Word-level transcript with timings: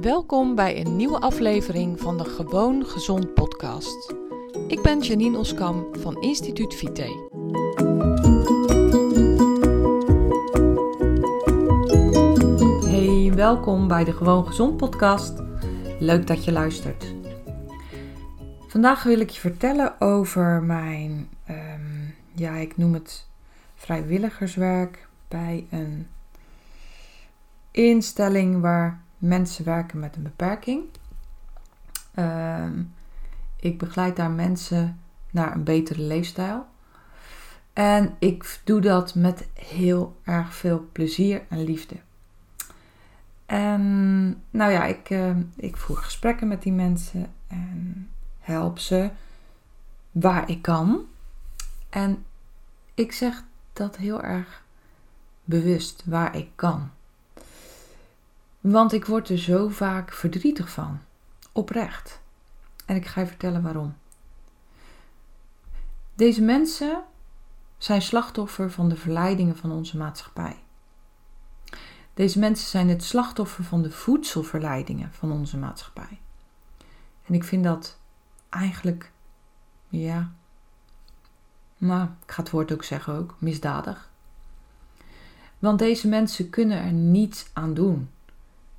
Welkom 0.00 0.54
bij 0.54 0.80
een 0.80 0.96
nieuwe 0.96 1.20
aflevering 1.20 2.00
van 2.00 2.16
de 2.18 2.24
Gewoon 2.24 2.86
Gezond 2.86 3.34
podcast. 3.34 4.14
Ik 4.68 4.82
ben 4.82 5.00
Janine 5.00 5.38
Oskam 5.38 5.86
van 5.92 6.22
Instituut 6.22 6.74
Vite. 6.74 7.02
Hey, 12.86 13.32
welkom 13.34 13.88
bij 13.88 14.04
de 14.04 14.12
Gewoon 14.12 14.46
Gezond 14.46 14.76
podcast. 14.76 15.42
Leuk 15.98 16.26
dat 16.26 16.44
je 16.44 16.52
luistert. 16.52 17.14
Vandaag 18.66 19.02
wil 19.02 19.20
ik 19.20 19.30
je 19.30 19.40
vertellen 19.40 20.00
over 20.00 20.62
mijn, 20.62 21.28
ehm, 21.44 21.80
ja, 22.32 22.54
ik 22.54 22.76
noem 22.76 22.94
het 22.94 23.26
vrijwilligerswerk 23.74 25.08
bij 25.28 25.66
een 25.70 26.06
instelling 27.70 28.60
waar 28.60 29.04
mensen 29.18 29.64
werken 29.64 29.98
met 29.98 30.16
een 30.16 30.22
beperking. 30.22 30.84
Ehm, 32.14 32.82
ik 33.60 33.78
begeleid 33.78 34.16
daar 34.16 34.30
mensen 34.30 35.00
naar 35.30 35.54
een 35.54 35.64
betere 35.64 36.02
leefstijl. 36.02 36.66
En 37.72 38.16
ik 38.18 38.60
doe 38.64 38.80
dat 38.80 39.14
met 39.14 39.48
heel 39.54 40.16
erg 40.24 40.54
veel 40.54 40.88
plezier 40.92 41.42
en 41.48 41.64
liefde. 41.64 41.96
En 43.46 44.42
nou 44.50 44.72
ja, 44.72 44.84
ik, 44.84 45.10
uh, 45.10 45.36
ik 45.56 45.76
voer 45.76 45.96
gesprekken 45.96 46.48
met 46.48 46.62
die 46.62 46.72
mensen 46.72 47.32
en 47.46 48.08
help 48.40 48.78
ze 48.78 49.10
waar 50.12 50.50
ik 50.50 50.62
kan. 50.62 51.06
En 51.90 52.24
ik 52.94 53.12
zeg 53.12 53.44
dat 53.72 53.96
heel 53.96 54.22
erg 54.22 54.64
bewust, 55.44 56.02
waar 56.06 56.36
ik 56.36 56.48
kan. 56.54 56.90
Want 58.70 58.92
ik 58.92 59.04
word 59.04 59.28
er 59.28 59.38
zo 59.38 59.68
vaak 59.68 60.12
verdrietig 60.12 60.70
van. 60.70 61.00
Oprecht. 61.52 62.20
En 62.86 62.96
ik 62.96 63.06
ga 63.06 63.20
je 63.20 63.26
vertellen 63.26 63.62
waarom. 63.62 63.96
Deze 66.14 66.42
mensen 66.42 67.02
zijn 67.78 68.02
slachtoffer 68.02 68.70
van 68.70 68.88
de 68.88 68.96
verleidingen 68.96 69.56
van 69.56 69.72
onze 69.72 69.96
maatschappij. 69.96 70.62
Deze 72.14 72.38
mensen 72.38 72.68
zijn 72.68 72.88
het 72.88 73.04
slachtoffer 73.04 73.64
van 73.64 73.82
de 73.82 73.90
voedselverleidingen 73.90 75.12
van 75.12 75.32
onze 75.32 75.56
maatschappij. 75.58 76.20
En 77.24 77.34
ik 77.34 77.44
vind 77.44 77.64
dat 77.64 77.98
eigenlijk, 78.48 79.12
ja, 79.88 80.32
nou, 81.78 82.08
ik 82.22 82.32
ga 82.32 82.42
het 82.42 82.50
woord 82.50 82.72
ook 82.72 82.84
zeggen 82.84 83.14
ook, 83.14 83.34
misdadig. 83.38 84.10
Want 85.58 85.78
deze 85.78 86.08
mensen 86.08 86.50
kunnen 86.50 86.78
er 86.78 86.92
niets 86.92 87.50
aan 87.52 87.74
doen 87.74 88.10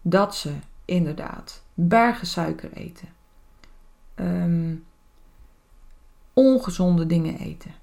dat 0.09 0.35
ze 0.35 0.53
inderdaad 0.85 1.63
bergen 1.73 2.27
suiker 2.27 2.73
eten, 2.73 3.07
ehm, 4.15 4.75
ongezonde 6.33 7.05
dingen 7.05 7.37
eten, 7.37 7.75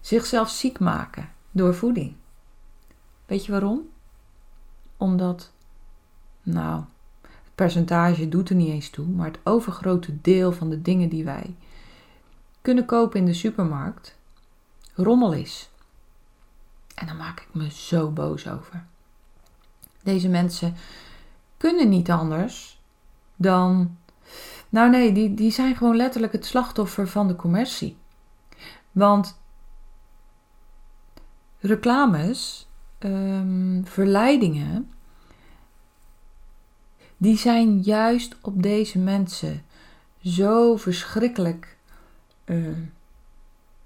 zichzelf 0.00 0.48
ziek 0.48 0.78
maken 0.78 1.32
door 1.50 1.74
voeding. 1.74 2.14
Weet 3.26 3.44
je 3.44 3.52
waarom? 3.52 3.88
Omdat, 4.96 5.52
nou, 6.42 6.84
het 7.20 7.54
percentage 7.54 8.28
doet 8.28 8.48
er 8.48 8.56
niet 8.56 8.68
eens 8.68 8.90
toe, 8.90 9.06
maar 9.06 9.26
het 9.26 9.40
overgrote 9.44 10.20
deel 10.20 10.52
van 10.52 10.70
de 10.70 10.82
dingen 10.82 11.08
die 11.08 11.24
wij 11.24 11.56
kunnen 12.62 12.84
kopen 12.84 13.20
in 13.20 13.26
de 13.26 13.34
supermarkt 13.34 14.16
rommel 14.94 15.32
is. 15.32 15.70
En 16.94 17.06
daar 17.06 17.16
maak 17.16 17.40
ik 17.40 17.54
me 17.54 17.70
zo 17.70 18.10
boos 18.10 18.48
over. 18.48 18.86
Deze 20.08 20.28
mensen 20.28 20.74
kunnen 21.56 21.88
niet 21.88 22.10
anders 22.10 22.80
dan. 23.36 23.96
Nou 24.68 24.90
nee, 24.90 25.12
die, 25.12 25.34
die 25.34 25.50
zijn 25.50 25.76
gewoon 25.76 25.96
letterlijk 25.96 26.32
het 26.32 26.46
slachtoffer 26.46 27.08
van 27.08 27.28
de 27.28 27.36
commercie. 27.36 27.96
Want 28.92 29.40
reclames, 31.60 32.68
um, 32.98 33.82
verleidingen, 33.86 34.90
die 37.16 37.38
zijn 37.38 37.80
juist 37.80 38.36
op 38.40 38.62
deze 38.62 38.98
mensen 38.98 39.64
zo 40.22 40.76
verschrikkelijk. 40.76 41.76
Uh, 42.44 42.76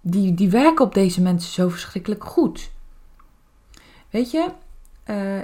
die, 0.00 0.34
die 0.34 0.50
werken 0.50 0.84
op 0.84 0.94
deze 0.94 1.20
mensen 1.20 1.52
zo 1.52 1.68
verschrikkelijk 1.68 2.24
goed. 2.24 2.70
Weet 4.10 4.30
je, 4.30 4.48
uh, 5.06 5.40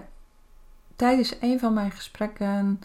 tijdens 0.99 1.35
een 1.41 1.59
van 1.59 1.75
mijn 1.75 1.91
gesprekken 1.91 2.81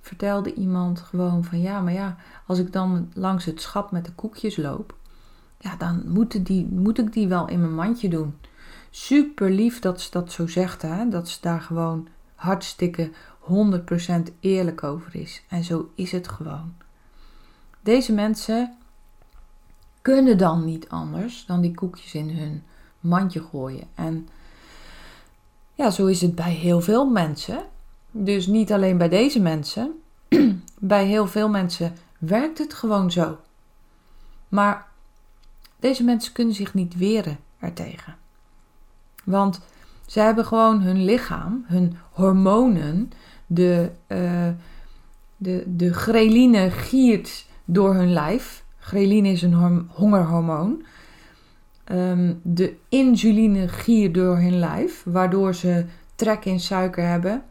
vertelde 0.00 0.54
iemand 0.54 1.00
gewoon 1.00 1.44
van 1.44 1.60
ja, 1.60 1.80
maar 1.80 1.92
ja, 1.92 2.16
als 2.46 2.58
ik 2.58 2.72
dan 2.72 3.10
langs 3.14 3.44
het 3.44 3.60
schap 3.60 3.90
met 3.90 4.04
de 4.04 4.12
koekjes 4.12 4.56
loop, 4.56 4.96
ja, 5.58 5.76
dan 5.76 6.02
moeten 6.06 6.42
die, 6.42 6.66
moet 6.66 6.98
ik 6.98 7.12
die 7.12 7.28
wel 7.28 7.48
in 7.48 7.60
mijn 7.60 7.74
mandje 7.74 8.08
doen. 8.08 8.34
Super 8.90 9.50
lief 9.50 9.78
dat 9.78 10.00
ze 10.00 10.10
dat 10.10 10.32
zo 10.32 10.46
zegt, 10.46 10.82
hè? 10.82 11.08
dat 11.08 11.28
ze 11.28 11.38
daar 11.40 11.60
gewoon 11.60 12.08
hartstikke 12.34 13.10
100% 13.40 13.50
eerlijk 14.40 14.82
over 14.82 15.16
is. 15.16 15.42
En 15.48 15.64
zo 15.64 15.90
is 15.94 16.12
het 16.12 16.28
gewoon. 16.28 16.74
Deze 17.80 18.12
mensen 18.12 18.76
kunnen 20.02 20.38
dan 20.38 20.64
niet 20.64 20.88
anders 20.88 21.46
dan 21.46 21.60
die 21.60 21.74
koekjes 21.74 22.14
in 22.14 22.30
hun 22.30 22.62
mandje 23.00 23.40
gooien. 23.40 23.86
En 23.94 24.28
ja, 25.74 25.90
zo 25.90 26.06
is 26.06 26.20
het 26.20 26.34
bij 26.34 26.52
heel 26.52 26.80
veel 26.80 27.10
mensen. 27.10 27.58
Dus 28.10 28.46
niet 28.46 28.72
alleen 28.72 28.98
bij 28.98 29.08
deze 29.08 29.40
mensen. 29.40 29.92
bij 30.78 31.06
heel 31.06 31.26
veel 31.26 31.48
mensen 31.48 31.96
werkt 32.18 32.58
het 32.58 32.74
gewoon 32.74 33.10
zo. 33.10 33.38
Maar 34.48 34.86
deze 35.80 36.04
mensen 36.04 36.32
kunnen 36.32 36.54
zich 36.54 36.74
niet 36.74 36.96
weren 36.96 37.38
ertegen. 37.58 38.16
Want 39.24 39.60
ze 40.06 40.20
hebben 40.20 40.44
gewoon 40.44 40.80
hun 40.80 41.04
lichaam, 41.04 41.64
hun 41.66 41.96
hormonen, 42.10 43.10
de, 43.46 43.90
uh, 44.08 44.48
de, 45.36 45.64
de 45.66 45.92
greline 45.92 46.70
giert 46.70 47.46
door 47.64 47.94
hun 47.94 48.12
lijf. 48.12 48.64
Greline 48.78 49.28
is 49.28 49.42
een 49.42 49.88
hongerhormoon. 49.88 50.84
Ehm, 51.84 52.34
de 52.42 52.76
insuline 52.88 53.68
gier 53.68 54.12
door 54.12 54.36
hun 54.36 54.58
lijf, 54.58 55.02
waardoor 55.04 55.54
ze 55.54 55.84
trek 56.14 56.44
in 56.44 56.60
suiker 56.60 57.06
hebben. 57.08 57.42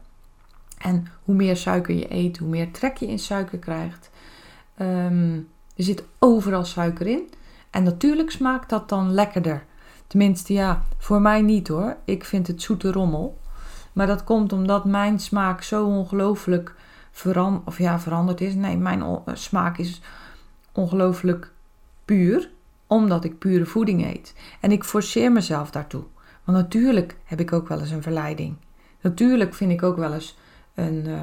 En 0.78 1.06
hoe 1.24 1.34
meer 1.34 1.56
suiker 1.56 1.94
je 1.94 2.12
eet, 2.12 2.38
hoe 2.38 2.48
meer 2.48 2.70
trek 2.70 2.96
je 2.96 3.06
in 3.06 3.18
suiker 3.18 3.58
krijgt. 3.58 4.10
Um, 4.78 5.48
er 5.76 5.84
zit 5.84 6.04
overal 6.18 6.64
suiker 6.64 7.06
in. 7.06 7.28
En 7.70 7.82
natuurlijk 7.82 8.30
smaakt 8.30 8.70
dat 8.70 8.88
dan 8.88 9.12
lekkerder. 9.12 9.64
Tenminste, 10.06 10.52
ja, 10.52 10.82
voor 10.98 11.20
mij 11.20 11.42
niet 11.42 11.68
hoor. 11.68 11.96
Ik 12.04 12.24
vind 12.24 12.46
het 12.46 12.62
zoete 12.62 12.92
rommel. 12.92 13.38
Maar 13.92 14.06
dat 14.06 14.24
komt 14.24 14.52
omdat 14.52 14.84
mijn 14.84 15.20
smaak 15.20 15.62
zo 15.62 15.86
ongelooflijk 15.86 16.74
veran 17.10 17.62
of 17.64 17.78
ja, 17.78 17.98
veranderd 17.98 18.40
is. 18.40 18.54
Nee, 18.54 18.76
mijn 18.76 19.02
smaak 19.32 19.78
is 19.78 20.00
ongelooflijk 20.72 21.52
puur 22.04 22.50
omdat 22.86 23.24
ik 23.24 23.38
pure 23.38 23.66
voeding 23.66 24.06
eet. 24.06 24.34
En 24.60 24.72
ik 24.72 24.84
forceer 24.84 25.32
mezelf 25.32 25.70
daartoe. 25.70 26.04
Want 26.44 26.58
natuurlijk 26.58 27.16
heb 27.24 27.40
ik 27.40 27.52
ook 27.52 27.68
wel 27.68 27.80
eens 27.80 27.90
een 27.90 28.02
verleiding. 28.02 28.56
Natuurlijk 29.00 29.54
vind 29.54 29.70
ik 29.70 29.82
ook 29.82 29.96
wel 29.96 30.12
eens 30.12 30.36
een 30.74 31.04
uh, 31.06 31.20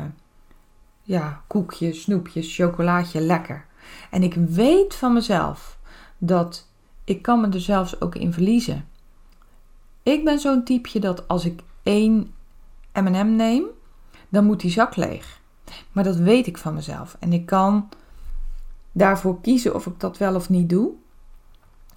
ja, 1.04 1.42
koekje, 1.48 1.94
snoepje, 1.94 2.42
chocolaatje 2.42 3.22
lekker. 3.22 3.66
En 4.10 4.24
ik 4.24 4.34
weet 4.34 4.96
van 4.96 5.14
mezelf 5.14 5.78
dat 6.18 6.68
ik 7.04 7.22
kan 7.22 7.42
me 7.42 7.50
er 7.50 7.62
zelfs 7.62 8.02
ook 8.02 8.16
in 8.16 8.34
verliezen. 8.34 8.86
Ik 10.04 10.24
ben 10.24 10.40
zo'n 10.40 10.64
typeje 10.64 11.00
dat 11.00 11.28
als 11.28 11.46
ik 11.46 11.62
één 11.84 12.34
M&M 12.94 13.36
neem, 13.36 13.66
dan 14.30 14.46
moet 14.46 14.60
die 14.60 14.72
zak 14.72 14.96
leeg. 14.96 15.40
Maar 15.92 16.04
dat 16.04 16.16
weet 16.16 16.48
ik 16.48 16.58
van 16.58 16.74
mezelf. 16.74 17.18
En 17.20 17.34
ik 17.34 17.46
kan 17.46 17.90
daarvoor 18.92 19.42
kiezen 19.42 19.76
of 19.76 19.86
ik 19.86 20.00
dat 20.00 20.18
wel 20.18 20.36
of 20.36 20.50
niet 20.50 20.70
doe. 20.70 20.92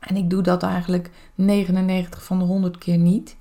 En 0.06 0.16
ik 0.16 0.30
doe 0.30 0.42
dat 0.42 0.62
eigenlijk 0.62 1.10
99 1.34 2.24
van 2.24 2.38
de 2.38 2.44
100 2.44 2.78
keer 2.78 2.98
niet. 2.98 3.36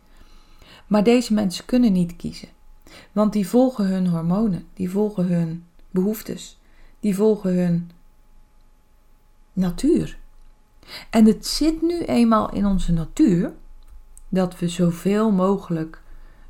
Maar 0.88 1.04
deze 1.04 1.34
mensen 1.34 1.66
kunnen 1.66 1.92
niet 1.92 2.16
kiezen. 2.16 2.50
Want 3.12 3.34
die 3.34 3.48
volgen 3.48 3.86
hun 3.86 4.08
hormonen, 4.08 4.66
die 4.74 4.90
volgen 4.90 5.28
hun 5.28 5.66
behoeftes, 5.92 6.60
die 7.00 7.16
volgen 7.16 7.56
hun 7.56 7.92
natuur. 9.54 10.18
En 11.10 11.26
het 11.26 11.48
zit 11.48 11.82
nu 11.82 12.04
eenmaal 12.04 12.52
in 12.52 12.66
onze 12.66 12.92
natuur 12.92 13.54
dat 14.30 14.60
we 14.60 14.68
zoveel 14.68 15.32
mogelijk 15.32 16.02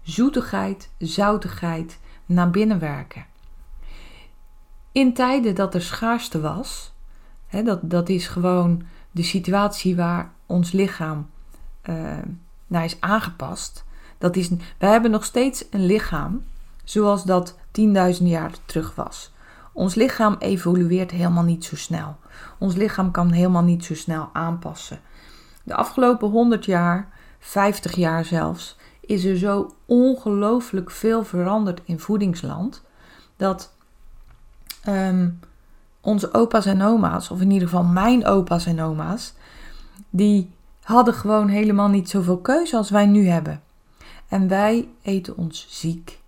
zoetigheid, 0.01 0.89
zoutigheid 0.97 1.99
naar 2.25 2.49
binnen 2.49 2.79
werken. 2.79 3.25
In 4.91 5.13
tijden 5.13 5.55
dat 5.55 5.73
er 5.73 5.81
schaarste 5.81 6.41
was, 6.41 6.93
hè, 7.47 7.63
dat, 7.63 7.79
dat 7.89 8.09
is 8.09 8.27
gewoon 8.27 8.83
de 9.13 9.23
situatie 9.23 9.95
waar 9.95 10.31
ons 10.45 10.71
lichaam 10.71 11.29
uh, 11.89 12.17
naar 12.67 12.83
is 12.83 13.01
aangepast. 13.01 13.83
Dat 14.17 14.35
is, 14.35 14.49
wij 14.77 14.91
hebben 14.91 15.11
nog 15.11 15.25
steeds 15.25 15.65
een 15.69 15.85
lichaam 15.85 16.43
zoals 16.83 17.23
dat 17.23 17.57
10.000 17.79 18.23
jaar 18.23 18.51
terug 18.65 18.95
was. 18.95 19.31
Ons 19.73 19.95
lichaam 19.95 20.35
evolueert 20.39 21.11
helemaal 21.11 21.43
niet 21.43 21.65
zo 21.65 21.75
snel. 21.75 22.15
Ons 22.59 22.75
lichaam 22.75 23.11
kan 23.11 23.31
helemaal 23.31 23.63
niet 23.63 23.85
zo 23.85 23.95
snel 23.95 24.29
aanpassen. 24.33 24.99
De 25.63 25.75
afgelopen 25.75 26.29
100 26.29 26.65
jaar, 26.65 27.09
50 27.39 27.95
jaar 27.95 28.25
zelfs, 28.25 28.77
is 29.01 29.25
er 29.25 29.37
zo 29.37 29.75
ongelooflijk 29.85 30.91
veel 30.91 31.23
veranderd 31.23 31.81
in 31.85 31.99
voedingsland 31.99 32.83
dat 33.35 33.73
ehm, 34.83 35.29
onze 36.03 36.33
opa's 36.33 36.65
en 36.65 36.81
oma's, 36.81 37.29
of 37.31 37.41
in 37.41 37.51
ieder 37.51 37.67
geval 37.67 37.83
mijn 37.83 38.25
opa's 38.25 38.65
en 38.65 38.81
oma's, 38.81 39.33
die 40.09 40.51
hadden 40.81 41.13
gewoon 41.13 41.47
helemaal 41.47 41.87
niet 41.87 42.09
zoveel 42.09 42.37
keuze 42.37 42.77
als 42.77 42.89
wij 42.89 43.05
nu 43.05 43.27
hebben. 43.27 43.61
En 44.27 44.47
wij 44.47 44.87
eten 45.01 45.37
ons 45.37 45.67
ziek. 45.69 46.19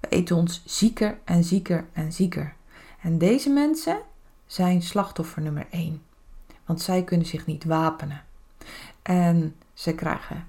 We 0.00 0.08
eten 0.08 0.36
ons 0.36 0.62
zieker 0.64 1.18
en 1.24 1.44
zieker 1.44 1.86
en 1.92 2.12
zieker. 2.12 2.54
En 3.02 3.18
deze 3.18 3.50
mensen 3.50 3.98
zijn 4.46 4.82
slachtoffer 4.82 5.42
nummer 5.42 5.66
1. 5.70 6.02
Want 6.64 6.82
zij 6.82 7.04
kunnen 7.04 7.26
zich 7.26 7.46
niet 7.46 7.64
wapenen. 7.64 8.22
En 9.02 9.54
ze 9.74 9.94
krijgen 9.94 10.46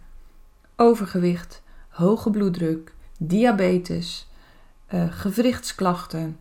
overgewicht, 0.75 1.61
hoge 1.89 2.29
bloeddruk, 2.29 2.93
diabetes, 3.17 4.27
uh, 4.93 5.03
gewrichtsklachten, 5.09 6.37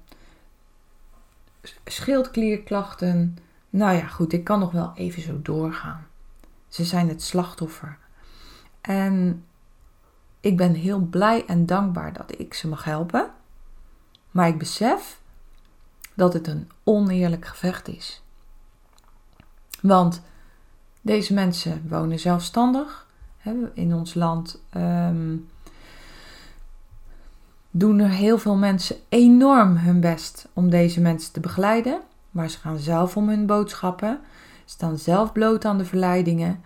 schildklierklachten. 1.84 3.38
Nou 3.70 3.96
ja, 3.96 4.06
goed, 4.06 4.32
ik 4.32 4.44
kan 4.44 4.58
nog 4.58 4.72
wel 4.72 4.92
even 4.94 5.22
zo 5.22 5.42
doorgaan. 5.42 6.06
Ze 6.68 6.84
zijn 6.84 7.08
het 7.08 7.22
slachtoffer. 7.22 7.98
En 8.80 9.44
ik 10.40 10.56
ben 10.56 10.74
heel 10.74 11.00
blij 11.00 11.46
en 11.46 11.66
dankbaar 11.66 12.12
dat 12.12 12.38
ik 12.38 12.54
ze 12.54 12.68
mag 12.68 12.84
helpen. 12.84 13.30
Maar 14.30 14.48
ik 14.48 14.58
besef 14.58 15.20
dat 16.14 16.32
het 16.32 16.46
een 16.46 16.70
oneerlijk 16.84 17.46
gevecht 17.46 17.88
is. 17.88 18.22
Want 19.80 20.22
deze 21.00 21.34
mensen 21.34 21.88
wonen 21.88 22.18
zelfstandig. 22.18 23.06
In 23.74 23.94
ons 23.94 24.14
land 24.14 24.62
um, 24.76 25.48
doen 27.78 27.98
er 27.98 28.10
heel 28.10 28.38
veel 28.38 28.56
mensen 28.56 28.96
enorm 29.08 29.76
hun 29.76 30.00
best 30.00 30.48
om 30.52 30.70
deze 30.70 31.00
mensen 31.00 31.32
te 31.32 31.40
begeleiden. 31.40 32.00
Maar 32.30 32.50
ze 32.50 32.58
gaan 32.58 32.78
zelf 32.78 33.16
om 33.16 33.28
hun 33.28 33.46
boodschappen, 33.46 34.20
staan 34.64 34.98
zelf 34.98 35.32
bloot 35.32 35.64
aan 35.64 35.78
de 35.78 35.84
verleidingen. 35.84 36.60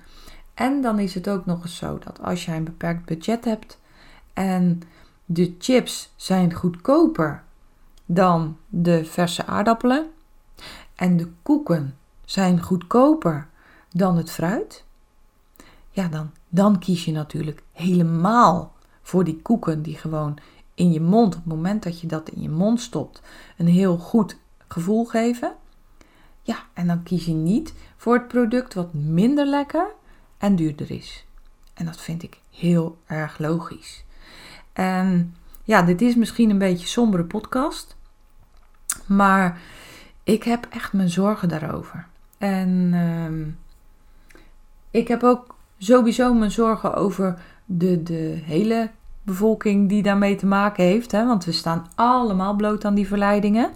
En 0.54 0.80
dan 0.80 0.98
is 0.98 1.14
het 1.14 1.28
ook 1.28 1.46
nog 1.46 1.62
eens 1.62 1.76
zo 1.76 1.98
dat 1.98 2.22
als 2.22 2.44
jij 2.44 2.56
een 2.56 2.64
beperkt 2.64 3.04
budget 3.04 3.44
hebt 3.44 3.78
en 4.32 4.82
de 5.24 5.54
chips 5.58 6.12
zijn 6.16 6.54
goedkoper 6.54 7.42
dan 8.06 8.56
de 8.68 9.04
verse 9.04 9.46
aardappelen 9.46 10.06
en 10.94 11.16
de 11.16 11.28
koeken 11.42 11.96
zijn 12.24 12.62
goedkoper 12.62 13.48
dan 13.90 14.16
het 14.16 14.30
fruit, 14.30 14.84
ja, 15.90 16.08
dan, 16.08 16.30
dan 16.48 16.78
kies 16.78 17.04
je 17.04 17.12
natuurlijk 17.12 17.62
helemaal 17.72 18.72
voor 19.02 19.24
die 19.24 19.42
koeken 19.42 19.82
die 19.82 19.96
gewoon 19.96 20.38
in 20.80 20.92
je 20.92 21.00
mond, 21.00 21.34
op 21.34 21.44
het 21.44 21.54
moment 21.54 21.82
dat 21.82 22.00
je 22.00 22.06
dat 22.06 22.28
in 22.28 22.42
je 22.42 22.48
mond 22.48 22.80
stopt, 22.80 23.22
een 23.56 23.66
heel 23.66 23.98
goed 23.98 24.38
gevoel 24.68 25.04
geven. 25.04 25.54
Ja, 26.42 26.56
en 26.72 26.86
dan 26.86 27.02
kies 27.02 27.24
je 27.24 27.32
niet 27.32 27.74
voor 27.96 28.14
het 28.14 28.28
product 28.28 28.74
wat 28.74 28.94
minder 28.94 29.46
lekker 29.46 29.86
en 30.38 30.56
duurder 30.56 30.90
is. 30.90 31.26
En 31.74 31.84
dat 31.86 32.00
vind 32.00 32.22
ik 32.22 32.40
heel 32.50 32.98
erg 33.06 33.38
logisch. 33.38 34.04
En 34.72 35.34
ja, 35.64 35.82
dit 35.82 36.02
is 36.02 36.14
misschien 36.14 36.50
een 36.50 36.58
beetje 36.58 36.82
een 36.82 36.90
sombere 36.90 37.24
podcast, 37.24 37.96
maar 39.06 39.60
ik 40.22 40.42
heb 40.42 40.66
echt 40.70 40.92
mijn 40.92 41.10
zorgen 41.10 41.48
daarover. 41.48 42.06
En 42.38 42.68
uh, 42.92 43.46
ik 44.90 45.08
heb 45.08 45.22
ook 45.22 45.56
sowieso 45.78 46.34
mijn 46.34 46.50
zorgen 46.50 46.94
over 46.94 47.42
de, 47.64 48.02
de 48.02 48.40
hele 48.44 48.90
bevolking 49.30 49.88
die 49.88 50.02
daarmee 50.02 50.34
te 50.34 50.46
maken 50.46 50.84
heeft. 50.84 51.12
Hè? 51.12 51.26
Want 51.26 51.44
we 51.44 51.52
staan 51.52 51.86
allemaal 51.94 52.54
bloot 52.54 52.84
aan 52.84 52.94
die 52.94 53.06
verleidingen. 53.06 53.70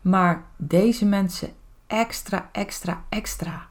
Maar 0.00 0.44
deze 0.56 1.06
mensen 1.06 1.48
extra, 1.86 2.48
extra, 2.52 3.04
extra. 3.08 3.68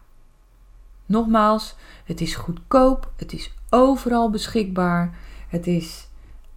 Nogmaals, 1.05 1.75
het 2.05 2.21
is 2.21 2.35
goedkoop, 2.35 3.11
het 3.15 3.33
is 3.33 3.53
overal 3.69 4.29
beschikbaar, 4.29 5.17
het 5.47 5.67
is 5.67 6.07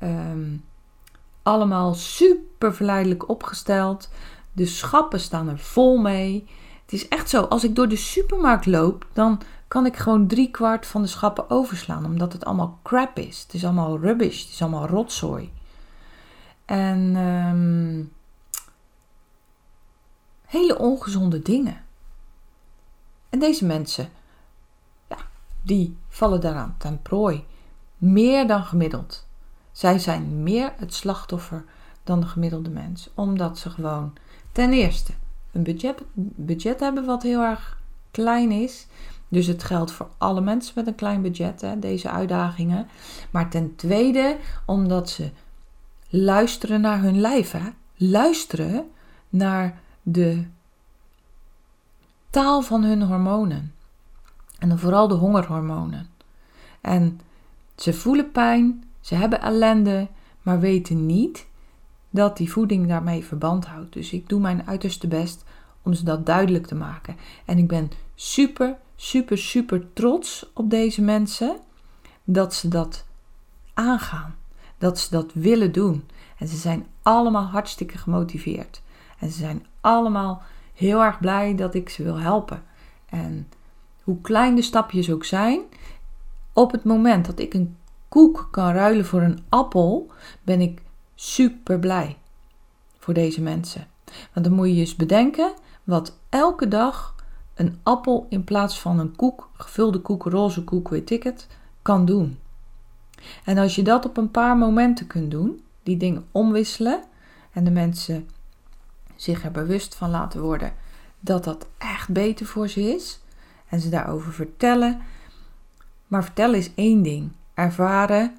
um, 0.03 0.65
allemaal 1.43 1.95
super 1.95 2.75
verleidelijk 2.75 3.29
opgesteld. 3.29 4.11
De 4.53 4.67
schappen 4.67 5.21
staan 5.21 5.49
er 5.49 5.59
vol 5.59 5.99
mee. 5.99 6.49
Het 6.83 6.93
is 6.93 7.09
echt 7.09 7.29
zo, 7.29 7.43
als 7.43 7.65
ik 7.65 7.75
door 7.75 7.89
de 7.89 7.97
supermarkt 7.97 8.67
loop, 8.67 9.07
dan 9.13 9.41
kan 9.69 9.87
ik 9.87 9.97
gewoon 9.97 10.27
drie 10.27 10.51
kwart 10.51 10.87
van 10.87 11.03
de 11.03 11.09
schappen 11.09 11.51
overslaan, 11.51 12.05
omdat 12.05 12.33
het 12.33 12.45
allemaal 12.45 12.79
crap 12.83 13.19
is. 13.19 13.43
Het 13.43 13.55
is 13.55 13.65
allemaal 13.65 13.99
rubbish, 13.99 14.43
het 14.43 14.51
is 14.53 14.63
allemaal 14.63 14.87
rotzooi. 14.87 15.53
En 16.65 17.17
um, 17.17 18.13
hele 20.47 20.79
ongezonde 20.79 21.43
dingen. 21.43 21.85
En 23.29 23.39
deze 23.39 23.65
mensen, 23.65 24.09
ja, 25.09 25.17
die 25.63 25.97
vallen 26.09 26.41
daaraan 26.41 26.75
ten 26.79 27.03
prooi. 27.03 27.45
Meer 27.97 28.47
dan 28.47 28.65
gemiddeld. 28.65 29.27
Zij 29.73 29.99
zijn 29.99 30.43
meer 30.43 30.73
het 30.77 30.95
slachtoffer 30.95 31.65
dan 32.05 32.21
de 32.21 32.27
gemiddelde 32.27 32.71
mens. 32.71 33.11
Omdat 33.15 33.59
ze 33.59 33.71
gewoon 33.71 34.13
ten 34.53 34.73
eerste 34.73 35.13
een 35.53 35.63
budget, 35.63 36.03
budget 36.15 36.81
hebben 36.81 37.05
wat 37.05 37.23
heel 37.23 37.41
erg 37.41 37.81
klein 38.11 38.51
is. 38.51 38.87
Dus 39.29 39.47
het 39.47 39.63
geldt 39.63 39.91
voor 39.91 40.09
alle 40.19 40.41
mensen 40.41 40.73
met 40.77 40.87
een 40.87 40.95
klein 40.95 41.23
budget, 41.23 41.61
hè, 41.61 41.79
deze 41.79 42.11
uitdagingen. 42.11 42.87
Maar 43.31 43.51
ten 43.51 43.77
tweede, 43.77 44.37
omdat 44.67 45.11
ze 45.11 45.31
luisteren 46.09 46.81
naar 46.81 47.01
hun 47.01 47.21
lijf. 47.21 47.51
Hè? 47.51 47.69
Luisteren 47.97 48.91
naar 49.29 49.81
de 50.03 50.45
taal 52.31 52.63
van 52.63 52.85
hun 52.85 53.03
hormonen. 53.03 53.75
En 54.59 54.79
vooral 54.79 55.09
de 55.09 55.15
hongerhormonen. 55.15 56.07
En 56.81 57.21
ze 57.77 57.93
voelen 57.93 58.33
pijn, 58.33 58.85
ze 59.01 59.15
hebben 59.15 59.41
ellende, 59.41 60.09
maar 60.43 60.61
weten 60.61 61.07
niet 61.07 61.47
dat 62.13 62.37
die 62.37 62.53
voeding 62.53 62.89
daarmee 62.89 63.25
verband 63.25 63.67
houdt. 63.67 63.93
Dus 63.93 64.13
ik 64.13 64.29
doe 64.29 64.41
mijn 64.41 64.67
uiterste 64.67 65.09
best 65.09 65.45
om 65.83 65.93
ze 65.95 66.05
dat 66.05 66.27
duidelijk 66.27 66.67
te 66.67 66.75
maken. 66.75 67.17
En 67.45 67.59
ik 67.59 67.69
ben 67.69 67.91
super, 68.15 68.77
super, 68.97 69.39
super 69.39 69.93
trots 69.93 70.51
op 70.55 70.71
deze 70.71 71.03
mensen 71.03 71.57
dat 72.25 72.55
ze 72.55 72.69
dat 72.69 73.05
aangaan. 73.75 74.35
Dat 74.79 74.99
ze 74.99 75.11
dat 75.11 75.33
willen 75.33 75.73
doen. 75.73 76.05
En 76.39 76.49
ze 76.49 76.57
zijn 76.57 76.87
allemaal 77.03 77.45
hartstikke 77.45 77.99
gemotiveerd. 77.99 78.83
En 79.19 79.31
ze 79.31 79.39
zijn 79.39 79.67
allemaal 79.81 80.43
heel 80.75 81.03
erg 81.03 81.21
blij 81.21 81.55
dat 81.55 81.75
ik 81.75 81.89
ze 81.89 82.03
wil 82.03 82.19
helpen. 82.19 82.63
En 83.09 83.49
hoe 84.03 84.21
klein 84.21 84.55
de 84.55 84.63
stapjes 84.63 85.11
ook 85.11 85.25
zijn, 85.25 85.61
op 86.53 86.73
het 86.73 86.85
moment 86.85 87.27
dat 87.27 87.39
ik 87.39 87.55
een 87.55 87.77
koek 88.09 88.49
kan 88.51 88.73
ruilen 88.73 89.05
voor 89.05 89.21
een 89.21 89.39
appel, 89.49 90.11
ben 90.43 90.61
ik 90.61 90.83
super 91.23 91.79
blij 91.79 92.17
voor 92.99 93.15
deze 93.15 93.41
mensen. 93.41 93.87
Want 94.33 94.47
dan 94.47 94.55
moet 94.55 94.69
je 94.69 94.75
eens 94.75 94.97
bedenken 94.97 95.55
wat 95.85 96.19
elke 96.29 96.69
dag 96.69 97.15
een 97.55 97.81
appel 97.83 98.27
in 98.29 98.45
plaats 98.45 98.81
van 98.81 98.99
een 98.99 99.17
koek, 99.17 99.51
gevulde 99.53 99.99
koek, 99.99 100.25
roze 100.25 100.65
koek, 100.65 100.89
weet 100.89 101.11
ik 101.11 101.23
het, 101.23 101.47
kan 101.83 102.05
doen. 102.05 102.39
En 103.45 103.59
als 103.59 103.75
je 103.75 103.83
dat 103.83 104.05
op 104.05 104.17
een 104.17 104.31
paar 104.31 104.57
momenten 104.57 105.07
kunt 105.07 105.31
doen, 105.31 105.65
die 105.83 105.97
dingen 105.97 106.27
omwisselen 106.33 107.03
en 107.53 107.65
de 107.65 107.71
mensen 107.71 108.29
zich 109.17 109.45
er 109.45 109.51
bewust 109.53 109.95
van 109.95 110.11
laten 110.11 110.41
worden 110.41 110.73
dat 111.21 111.45
dat 111.45 111.67
echt 111.79 112.09
beter 112.09 112.47
voor 112.47 112.69
ze 112.69 112.81
is 112.81 113.21
en 113.69 113.81
ze 113.81 113.89
daarover 113.89 114.33
vertellen. 114.33 115.01
Maar 116.07 116.25
vertellen 116.25 116.59
is 116.59 116.75
één 116.75 117.03
ding. 117.03 117.33
Ervaren 117.55 118.37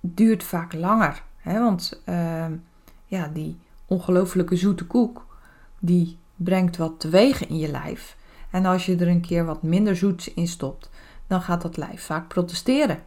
duurt 0.00 0.44
vaak 0.44 0.72
langer. 0.72 1.26
Want 1.52 2.02
uh, 2.06 2.46
ja, 3.06 3.28
die 3.28 3.58
ongelooflijke 3.86 4.56
zoete 4.56 4.86
koek, 4.86 5.26
die 5.78 6.18
brengt 6.36 6.76
wat 6.76 7.00
teweeg 7.00 7.46
in 7.46 7.58
je 7.58 7.68
lijf. 7.68 8.16
En 8.50 8.66
als 8.66 8.86
je 8.86 8.96
er 8.96 9.08
een 9.08 9.20
keer 9.20 9.44
wat 9.44 9.62
minder 9.62 9.96
zoets 9.96 10.34
in 10.34 10.48
stopt, 10.48 10.90
dan 11.26 11.42
gaat 11.42 11.62
dat 11.62 11.76
lijf 11.76 12.02
vaak 12.02 12.28
protesteren. 12.28 13.02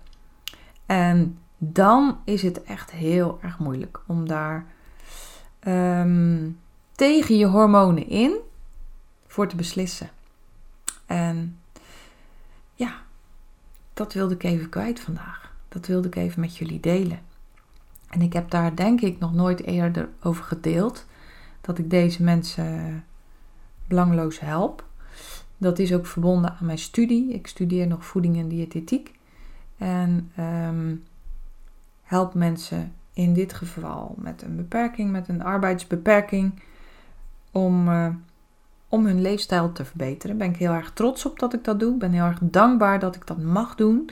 En 0.85 1.37
dan 1.57 2.17
is 2.23 2.41
het 2.41 2.63
echt 2.63 2.91
heel 2.91 3.39
erg 3.41 3.59
moeilijk 3.59 3.99
om 4.07 4.27
daar 4.27 4.65
um, 5.67 6.59
tegen 6.91 7.37
je 7.37 7.45
hormonen 7.45 8.09
in 8.09 8.39
voor 9.27 9.47
te 9.47 9.55
beslissen. 9.55 10.09
En 11.05 11.59
ja, 12.73 12.93
dat 13.93 14.13
wilde 14.13 14.33
ik 14.33 14.43
even 14.43 14.69
kwijt 14.69 14.99
vandaag. 14.99 15.53
Dat 15.67 15.87
wilde 15.87 16.07
ik 16.07 16.15
even 16.15 16.39
met 16.39 16.57
jullie 16.57 16.79
delen. 16.79 17.19
En 18.11 18.21
ik 18.21 18.33
heb 18.33 18.49
daar 18.49 18.75
denk 18.75 19.01
ik 19.01 19.19
nog 19.19 19.33
nooit 19.33 19.63
eerder 19.63 20.09
over 20.23 20.43
gedeeld. 20.43 21.05
Dat 21.61 21.77
ik 21.77 21.89
deze 21.89 22.23
mensen 22.23 23.03
belangloos 23.87 24.39
help. 24.39 24.85
Dat 25.57 25.79
is 25.79 25.93
ook 25.93 26.05
verbonden 26.05 26.51
aan 26.59 26.65
mijn 26.65 26.77
studie. 26.77 27.33
Ik 27.33 27.47
studeer 27.47 27.87
nog 27.87 28.05
voeding 28.05 28.37
en 28.37 28.47
diëtetiek. 28.47 29.19
En 29.77 30.31
um, 30.39 31.03
help 32.03 32.33
mensen 32.33 32.93
in 33.13 33.33
dit 33.33 33.53
geval 33.53 34.15
met 34.17 34.41
een 34.41 34.55
beperking, 34.55 35.11
met 35.11 35.27
een 35.27 35.43
arbeidsbeperking, 35.43 36.61
om, 37.51 37.87
uh, 37.87 38.07
om 38.89 39.05
hun 39.05 39.21
leefstijl 39.21 39.71
te 39.71 39.85
verbeteren. 39.85 40.37
Ben 40.37 40.49
ik 40.49 40.57
heel 40.57 40.71
erg 40.71 40.91
trots 40.93 41.25
op 41.25 41.39
dat 41.39 41.53
ik 41.53 41.63
dat 41.63 41.79
doe. 41.79 41.93
Ik 41.93 41.99
ben 41.99 42.11
heel 42.11 42.23
erg 42.23 42.39
dankbaar 42.41 42.99
dat 42.99 43.15
ik 43.15 43.27
dat 43.27 43.37
mag 43.37 43.75
doen. 43.75 44.09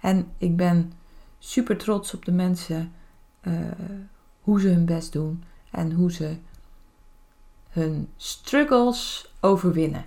En 0.00 0.26
ik 0.38 0.56
ben 0.56 0.92
super 1.38 1.76
trots 1.76 2.14
op 2.14 2.24
de 2.24 2.32
mensen, 2.32 2.92
uh, 3.42 3.54
hoe 4.40 4.60
ze 4.60 4.68
hun 4.68 4.84
best 4.84 5.12
doen 5.12 5.44
en 5.70 5.92
hoe 5.92 6.12
ze 6.12 6.36
hun 7.68 8.08
struggles 8.16 9.32
overwinnen. 9.40 10.04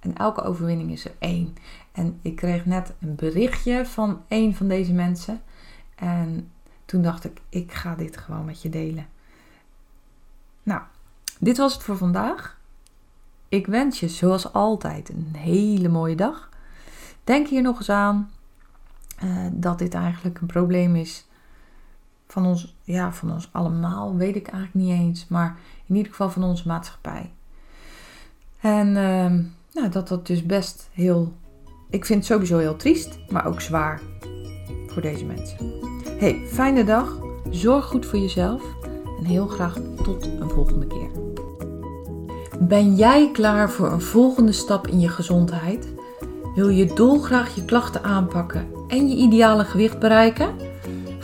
En 0.00 0.16
elke 0.16 0.42
overwinning 0.42 0.90
is 0.90 1.04
er 1.04 1.14
één. 1.18 1.56
En 1.92 2.18
ik 2.22 2.36
kreeg 2.36 2.66
net 2.66 2.94
een 3.00 3.14
berichtje 3.14 3.86
van 3.86 4.22
een 4.28 4.54
van 4.54 4.68
deze 4.68 4.92
mensen. 4.92 5.42
En 5.94 6.50
toen 6.84 7.02
dacht 7.02 7.24
ik, 7.24 7.40
ik 7.48 7.72
ga 7.72 7.94
dit 7.94 8.16
gewoon 8.16 8.44
met 8.44 8.62
je 8.62 8.68
delen. 8.68 9.06
Nou, 10.62 10.82
dit 11.38 11.56
was 11.56 11.74
het 11.74 11.82
voor 11.82 11.96
vandaag. 11.96 12.58
Ik 13.48 13.66
wens 13.66 14.00
je 14.00 14.08
zoals 14.08 14.52
altijd 14.52 15.08
een 15.08 15.34
hele 15.36 15.88
mooie 15.88 16.16
dag. 16.16 16.48
Denk 17.24 17.48
hier 17.48 17.62
nog 17.62 17.78
eens 17.78 17.90
aan 17.90 18.30
uh, 19.24 19.46
dat 19.52 19.78
dit 19.78 19.94
eigenlijk 19.94 20.40
een 20.40 20.46
probleem 20.46 20.96
is 20.96 21.25
van 22.26 22.46
ons, 22.46 22.74
ja, 22.82 23.12
van 23.12 23.32
ons 23.32 23.48
allemaal, 23.52 24.16
weet 24.16 24.36
ik 24.36 24.48
eigenlijk 24.48 24.86
niet 24.86 24.98
eens, 24.98 25.26
maar 25.28 25.58
in 25.86 25.96
ieder 25.96 26.10
geval 26.10 26.30
van 26.30 26.44
onze 26.44 26.68
maatschappij. 26.68 27.30
En 28.60 28.88
uh, 28.88 29.30
nou, 29.72 29.88
dat 29.90 30.08
dat 30.08 30.26
dus 30.26 30.46
best 30.46 30.88
heel, 30.92 31.32
ik 31.90 32.04
vind 32.04 32.18
het 32.18 32.28
sowieso 32.28 32.58
heel 32.58 32.76
triest, 32.76 33.18
maar 33.28 33.46
ook 33.46 33.60
zwaar 33.60 34.00
voor 34.86 35.02
deze 35.02 35.24
mensen. 35.24 35.72
Hey, 36.18 36.46
fijne 36.46 36.84
dag, 36.84 37.18
zorg 37.50 37.84
goed 37.84 38.06
voor 38.06 38.18
jezelf 38.18 38.62
en 39.18 39.24
heel 39.24 39.46
graag 39.46 39.78
tot 40.02 40.26
een 40.26 40.50
volgende 40.50 40.86
keer. 40.86 41.10
Ben 42.60 42.94
jij 42.94 43.30
klaar 43.32 43.70
voor 43.70 43.92
een 43.92 44.00
volgende 44.00 44.52
stap 44.52 44.86
in 44.86 45.00
je 45.00 45.08
gezondheid? 45.08 45.94
Wil 46.54 46.68
je 46.68 46.94
dolgraag 46.94 47.54
je 47.54 47.64
klachten 47.64 48.02
aanpakken 48.02 48.68
en 48.88 49.08
je 49.08 49.16
ideale 49.16 49.64
gewicht 49.64 49.98
bereiken? 49.98 50.65